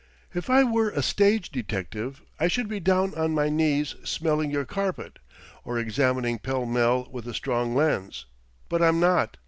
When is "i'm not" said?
8.81-9.37